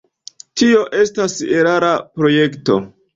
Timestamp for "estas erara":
0.99-1.91